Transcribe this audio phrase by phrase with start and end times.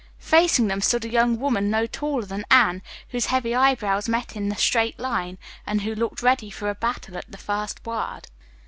[0.17, 4.51] Facing them stood a young woman no taller than Anne, whose heavy eyebrows met in
[4.51, 8.25] a straight line, and who looked ready for battle at the first word.